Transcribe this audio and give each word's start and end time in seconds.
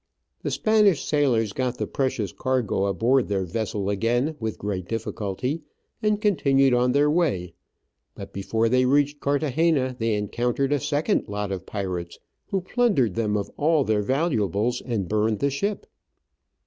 The 0.41 0.49
Spanish 0.49 1.05
sailors 1.05 1.53
got 1.53 1.77
the 1.77 1.85
precious 1.85 2.31
cargo 2.31 2.87
aboard 2.87 3.27
their 3.27 3.43
vessel 3.43 3.87
again 3.91 4.35
with 4.39 4.57
great 4.57 4.87
difficulty, 4.87 5.61
and 6.01 6.19
continued 6.19 6.73
on 6.73 6.93
their 6.93 7.07
way; 7.07 7.53
but 8.15 8.33
before 8.33 8.67
they 8.67 8.85
reached 8.87 9.19
Carthagena 9.19 9.95
they 9.99 10.15
encountered 10.15 10.73
a 10.73 10.79
second 10.79 11.25
lot 11.27 11.51
of 11.51 11.67
pirates, 11.67 12.17
who 12.47 12.61
plundered 12.61 13.13
them 13.13 13.37
of 13.37 13.51
all 13.57 13.83
their 13.83 14.01
valu 14.01 14.49
ables 14.49 14.81
and 14.83 15.07
burned 15.07 15.37
the 15.37 15.51
ship. 15.51 15.85